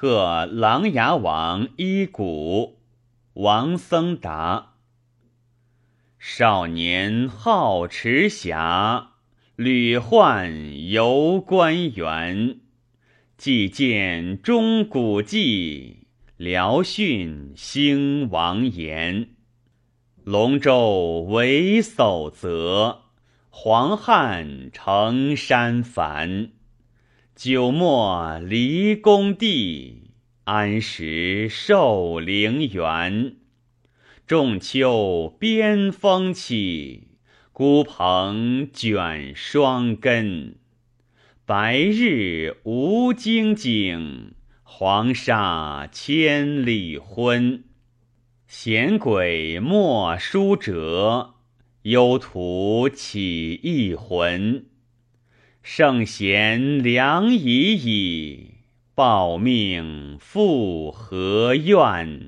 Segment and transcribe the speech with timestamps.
[0.00, 2.78] 贺琅琊王伊谷，
[3.32, 4.74] 王僧达。
[6.20, 9.14] 少年好持侠，
[9.56, 12.60] 屡患游关原。
[13.36, 16.06] 既见钟鼓迹，
[16.36, 19.30] 辽训兴王言。
[20.22, 23.00] 龙舟为叟责，
[23.50, 26.52] 黄汉成山繁。
[27.38, 30.10] 久莫离宫地，
[30.42, 33.36] 安时受陵园。
[34.26, 37.10] 仲秋边风起，
[37.52, 40.56] 孤蓬卷霜根。
[41.46, 44.32] 白日无惊景，
[44.64, 47.62] 黄沙千里昏。
[48.48, 51.34] 闲鬼莫书折，
[51.82, 54.66] 幽徒起一魂。
[55.62, 58.54] 圣贤良已矣，
[58.94, 62.27] 报命复何怨？